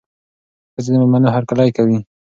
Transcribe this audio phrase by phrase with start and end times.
[0.73, 1.97] ښځه د مېلمنو هرکلی کوي.